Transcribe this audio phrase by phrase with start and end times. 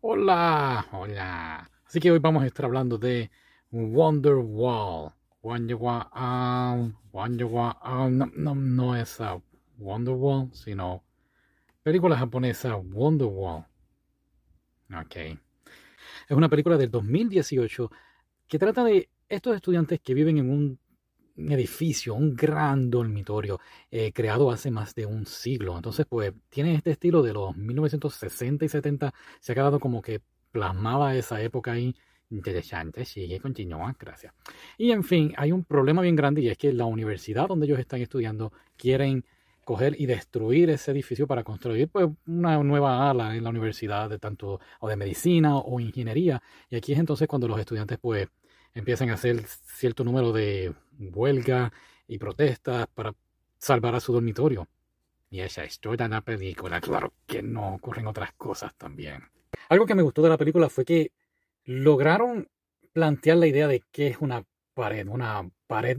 [0.00, 1.70] Hola, hola.
[1.86, 3.30] Así que hoy vamos a estar hablando de
[3.70, 5.12] Wonderwall.
[5.42, 7.74] Wonderwall, Wonderwall,
[8.10, 9.18] no, no, no es
[9.78, 11.02] Wonderwall, sino
[11.82, 13.64] película japonesa Wonderwall.
[14.94, 15.16] Ok.
[15.16, 17.90] Es una película del 2018
[18.46, 20.78] que trata de estos estudiantes que viven en un
[21.36, 23.60] edificio, un gran dormitorio
[23.90, 25.76] eh, creado hace más de un siglo.
[25.76, 29.14] Entonces, pues tiene este estilo de los 1960 y 70.
[29.40, 31.94] Se ha quedado como que plasmaba esa época ahí.
[32.30, 34.34] Interesante, sigue, continúa, gracias.
[34.78, 37.78] Y en fin, hay un problema bien grande y es que la universidad donde ellos
[37.78, 39.24] están estudiando quieren
[39.66, 44.18] coger y destruir ese edificio para construir pues una nueva ala en la universidad de
[44.20, 46.40] tanto o de medicina o ingeniería
[46.70, 48.28] y aquí es entonces cuando los estudiantes pues
[48.76, 51.72] empiezan a hacer cierto número de huelga
[52.06, 53.14] y protestas para
[53.58, 54.68] salvar a su dormitorio.
[55.30, 59.22] Y esa historia de la película, claro que no ocurren otras cosas también.
[59.68, 61.12] Algo que me gustó de la película fue que
[61.64, 62.48] lograron
[62.92, 65.98] plantear la idea de qué es una pared, una pared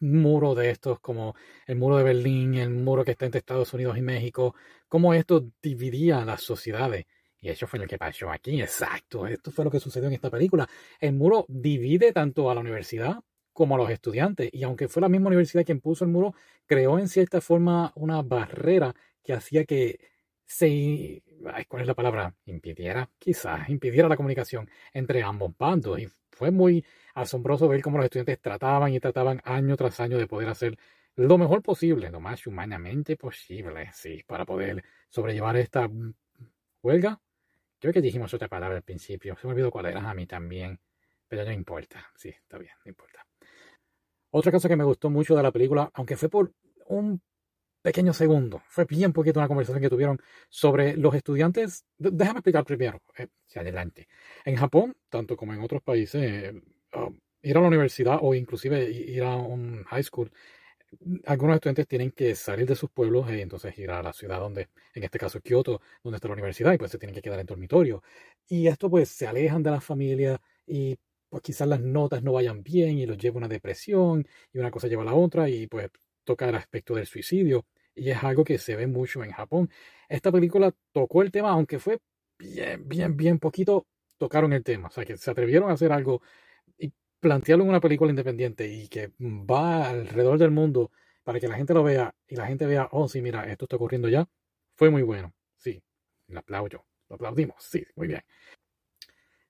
[0.00, 1.34] muro de estos como
[1.66, 4.54] el muro de Berlín, el muro que está entre Estados Unidos y México,
[4.88, 7.04] cómo esto dividía las sociedades.
[7.44, 9.26] Y eso fue lo que pasó aquí, exacto.
[9.26, 10.66] Esto fue lo que sucedió en esta película.
[10.98, 13.20] El muro divide tanto a la universidad
[13.52, 14.48] como a los estudiantes.
[14.50, 16.34] Y aunque fue la misma universidad quien puso el muro,
[16.64, 20.00] creó en cierta forma una barrera que hacía que
[20.46, 21.22] se...
[21.68, 22.34] ¿Cuál es la palabra?
[22.46, 25.98] Impidiera, quizás, impidiera la comunicación entre ambos bandos.
[25.98, 26.82] Y fue muy
[27.14, 30.78] asombroso ver cómo los estudiantes trataban y trataban año tras año de poder hacer
[31.16, 35.90] lo mejor posible, lo más humanamente posible, sí, para poder sobrellevar esta
[36.82, 37.20] huelga
[37.84, 39.36] Creo que dijimos otra palabra al principio.
[39.36, 40.80] Se me olvidó cuál era a mí también.
[41.28, 42.02] Pero no importa.
[42.16, 43.26] Sí, está bien, no importa.
[44.30, 46.50] Otra cosa que me gustó mucho de la película, aunque fue por
[46.86, 47.20] un
[47.82, 50.18] pequeño segundo, fue bien poquito una conversación que tuvieron
[50.48, 51.84] sobre los estudiantes.
[51.98, 54.08] Déjame explicar primero, eh, adelante.
[54.46, 56.62] En Japón, tanto como en otros países, eh,
[56.94, 60.32] um, ir a la universidad o inclusive ir a un high school
[61.26, 64.68] algunos estudiantes tienen que salir de sus pueblos y entonces ir a la ciudad donde,
[64.94, 67.46] en este caso Kioto, donde está la universidad, y pues se tienen que quedar en
[67.46, 68.02] dormitorio.
[68.48, 70.96] Y esto pues se alejan de la familia y
[71.28, 74.88] pues quizás las notas no vayan bien y los lleva una depresión y una cosa
[74.88, 75.90] lleva a la otra y pues
[76.24, 77.66] toca el aspecto del suicidio.
[77.94, 79.70] Y es algo que se ve mucho en Japón.
[80.08, 81.98] Esta película tocó el tema, aunque fue
[82.38, 83.86] bien, bien, bien poquito,
[84.18, 84.88] tocaron el tema.
[84.88, 86.22] O sea, que se atrevieron a hacer algo
[87.24, 90.90] plantearlo en una película independiente y que va alrededor del mundo
[91.24, 93.76] para que la gente lo vea y la gente vea, oh, sí, mira, esto está
[93.76, 94.28] ocurriendo ya,
[94.76, 95.32] fue muy bueno.
[95.56, 95.82] Sí,
[96.28, 98.22] lo aplaudo, lo aplaudimos, sí, muy bien.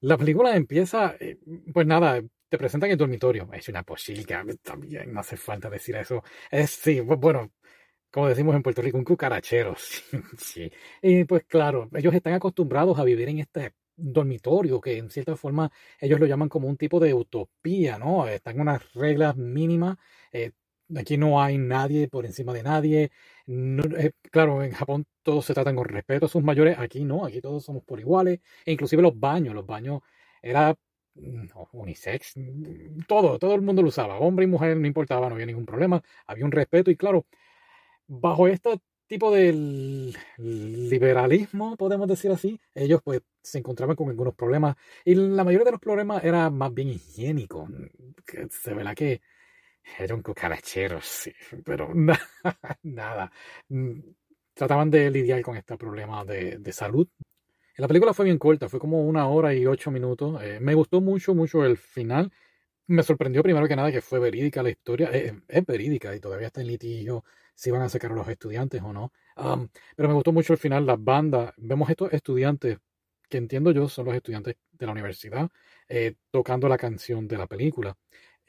[0.00, 1.38] La película empieza, eh,
[1.72, 3.48] pues nada, te presentan el dormitorio.
[3.52, 6.22] Es una posilga, también no hace falta decir eso.
[6.50, 7.52] Es, sí, bueno,
[8.10, 9.76] como decimos en Puerto Rico, un cucarachero.
[10.38, 10.70] Sí,
[11.02, 15.70] Y pues claro, ellos están acostumbrados a vivir en este dormitorio, que en cierta forma
[16.00, 18.26] ellos lo llaman como un tipo de utopía, ¿no?
[18.28, 19.96] Están unas reglas mínimas.
[20.32, 20.52] Eh,
[20.96, 23.10] aquí no hay nadie por encima de nadie.
[23.46, 26.78] Eh, claro, en Japón todos se tratan con respeto a sus mayores.
[26.78, 28.40] Aquí no, aquí todos somos por iguales.
[28.64, 30.00] E inclusive los baños, los baños
[30.42, 30.74] era
[31.14, 34.18] mm, unisex, mm, todo, todo el mundo lo usaba.
[34.18, 36.02] Hombre y mujer no importaba, no había ningún problema.
[36.26, 37.26] Había un respeto y claro,
[38.06, 38.76] bajo esta
[39.12, 44.74] tipo del liberalismo, podemos decir así, ellos pues se encontraban con algunos problemas
[45.04, 47.68] y la mayoría de los problemas era más bien higiénico.
[48.48, 49.20] Se verá que
[49.98, 51.30] era un cucarachero, sí,
[51.62, 51.92] pero
[52.84, 53.30] nada.
[53.68, 54.00] Mm,
[54.54, 57.06] trataban de lidiar con este problema de, de, salud.
[57.76, 60.42] La película fue bien corta, fue como una hora y ocho minutos.
[60.42, 62.32] Eh, me gustó mucho, mucho el final.
[62.86, 65.10] Me sorprendió primero que nada que fue verídica la historia.
[65.12, 68.82] Eh, es verídica y todavía está en litigio si van a sacar a los estudiantes
[68.82, 69.12] o no.
[69.96, 71.52] pero me gustó mucho el final, las bandas.
[71.56, 72.78] Vemos estos estudiantes,
[73.28, 75.48] que entiendo yo son los estudiantes de la universidad,
[75.88, 77.96] eh, tocando la canción de la película.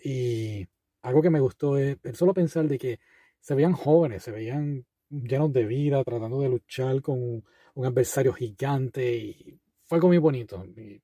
[0.04, 0.68] Y
[1.02, 3.00] algo que me gustó es el solo pensar de que
[3.40, 7.44] se veían jóvenes, se veían llenos de vida, tratando de luchar con
[7.76, 9.16] un adversario gigante.
[9.16, 10.66] Y fue algo muy bonito.
[10.76, 11.02] Y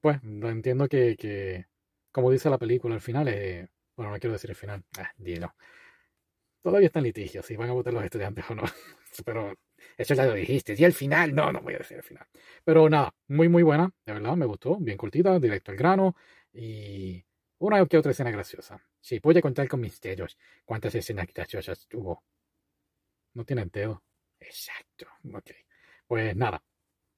[0.00, 1.66] pues entiendo que, que,
[2.12, 3.26] como dice la película al final,
[3.96, 5.52] bueno, no quiero decir el final, ah, dilo
[6.62, 8.62] todavía está en litigio si van a votar los estudiantes o no.
[9.24, 9.54] Pero
[9.96, 10.74] eso ya lo dijiste.
[10.76, 12.26] Y el final, no, no voy a decir el final.
[12.64, 14.76] Pero nada, muy, muy buena, de verdad, me gustó.
[14.76, 16.14] Bien cortita, directo al grano
[16.52, 17.24] y
[17.58, 18.80] una que otra escena graciosa.
[19.00, 22.24] Sí, voy a contar con misterios cuántas escenas graciosas tuvo.
[23.34, 24.02] No tienen dedo.
[24.40, 25.06] Exacto.
[25.34, 25.50] Ok.
[26.06, 26.62] Pues nada.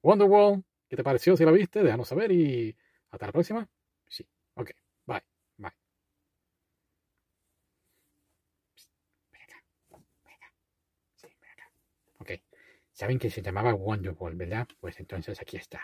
[0.02, 1.82] Wonderwall, ¿qué te pareció si la viste?
[1.82, 2.76] Déjanos saber y
[3.10, 3.68] hasta la próxima.
[4.08, 4.26] Sí.
[4.54, 4.70] Ok.
[12.92, 14.68] Saben que se llamaba Wonderwall, ¿verdad?
[14.80, 15.80] Pues entonces aquí está.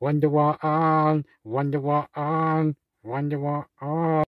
[0.00, 4.24] Wonderwall, Wonderwall, Wonderwall.